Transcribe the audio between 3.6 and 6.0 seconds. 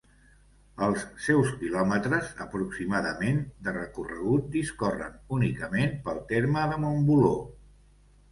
de recorregut discorren únicament